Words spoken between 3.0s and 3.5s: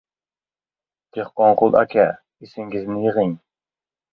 yig‘ing!